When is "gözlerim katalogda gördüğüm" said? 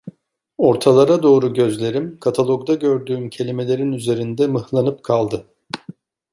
1.53-3.29